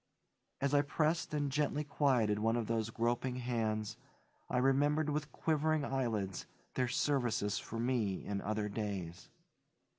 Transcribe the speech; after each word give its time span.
As 0.61 0.73
I 0.73 0.81
pressed 0.81 1.31
and 1.31 1.51
gently 1.51 1.83
quieted 1.83 2.39
one 2.39 2.55
of 2.57 2.65
those 2.65 2.89
groping 2.89 3.35
hands 3.35 3.97
I 4.49 4.57
remembered 4.57 5.11
with 5.11 5.31
quivering 5.31 5.85
eyelids 5.85 6.47
their 6.73 6.87
services 6.87 7.59
for 7.59 7.77
me 7.79 8.25
in 8.25 8.41
other 8.41 8.67
days. 8.67 9.29